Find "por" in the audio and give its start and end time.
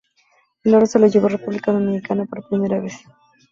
2.25-2.47